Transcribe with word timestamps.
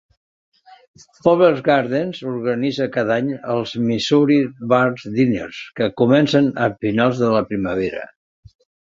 Powell 1.25 1.57
Gardens 1.65 2.21
organitza 2.31 2.87
cada 2.95 3.17
any 3.23 3.29
els 3.55 3.73
"Missouri 3.89 4.39
Barn 4.71 4.97
Dinners", 5.19 5.61
que 5.81 5.91
comencen 6.03 6.49
a 6.69 6.71
finals 6.87 7.23
de 7.25 7.31
la 7.37 7.45
primavera. 7.53 8.03